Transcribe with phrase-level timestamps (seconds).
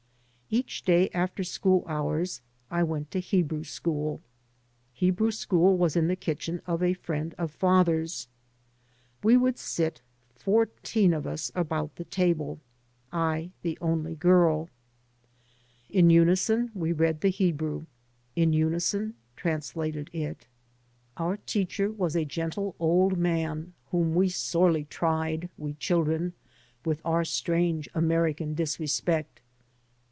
[0.53, 4.19] Each day after school hours I went to Hebrew school;
[4.91, 8.27] Hebrew school was in the kitchen of a friend of father's.
[9.23, 10.01] We would sit,
[10.35, 12.59] fourteen of us, about the table,
[13.13, 14.67] I the only girl.
[15.89, 17.85] In unison we read the Hebrew,
[18.35, 20.47] in unison translated it.
[21.15, 24.15] Our teacher was a 3 by Google MY MOTHER AND I gentle old man whom
[24.15, 26.33] we sorely tried, we chil dren
[26.83, 29.37] with our strange American disrespect.